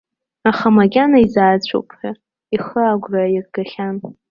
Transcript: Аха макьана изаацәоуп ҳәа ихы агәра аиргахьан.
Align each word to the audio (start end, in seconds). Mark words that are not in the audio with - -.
Аха 0.49 0.67
макьана 0.77 1.17
изаацәоуп 1.25 1.87
ҳәа 1.97 2.11
ихы 2.55 2.81
агәра 2.91 3.21
аиргахьан. 3.25 3.95